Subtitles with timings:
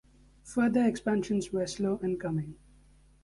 [0.41, 2.55] Further expansions were slow in coming.